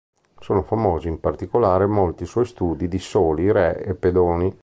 Sono 0.39 0.63
famosi 0.63 1.07
in 1.09 1.19
particolare 1.19 1.85
molti 1.85 2.25
suoi 2.25 2.47
studi 2.47 2.87
di 2.87 2.97
soli 2.97 3.51
re 3.51 3.83
e 3.85 3.93
pedoni. 3.93 4.57